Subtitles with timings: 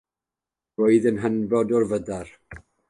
[0.81, 2.35] Roedd yn hynod o fyddar.